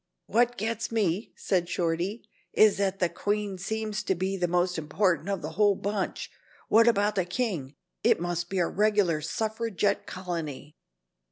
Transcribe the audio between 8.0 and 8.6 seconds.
It must be